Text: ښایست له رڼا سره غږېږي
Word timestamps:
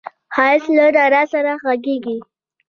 ښایست 0.33 0.69
له 0.77 0.85
رڼا 0.95 1.23
سره 1.33 1.51
غږېږي 1.63 2.17